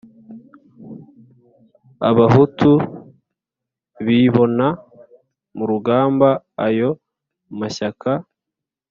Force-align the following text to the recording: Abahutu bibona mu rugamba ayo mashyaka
Abahutu 2.09 2.71
bibona 4.05 4.67
mu 5.55 5.63
rugamba 5.71 6.29
ayo 6.67 6.89
mashyaka 7.59 8.11